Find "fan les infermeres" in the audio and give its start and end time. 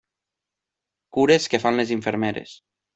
1.67-2.61